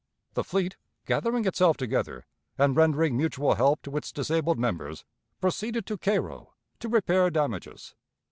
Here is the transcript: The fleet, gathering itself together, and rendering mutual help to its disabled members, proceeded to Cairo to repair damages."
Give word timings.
The 0.33 0.43
fleet, 0.43 0.77
gathering 1.05 1.45
itself 1.45 1.77
together, 1.77 2.25
and 2.57 2.75
rendering 2.75 3.15
mutual 3.15 3.53
help 3.53 3.83
to 3.83 3.95
its 3.97 4.11
disabled 4.11 4.57
members, 4.57 5.05
proceeded 5.39 5.85
to 5.85 5.97
Cairo 5.99 6.55
to 6.79 6.89
repair 6.89 7.29
damages." 7.29 7.93